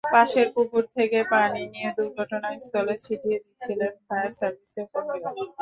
[0.13, 5.29] পাশের পুকুর থেকে পানি নিয়ে দুর্ঘটনাস্থলে ছিটিয়ে দিচ্ছিলেন ফায়ার সার্ভিসের কর্মীরা।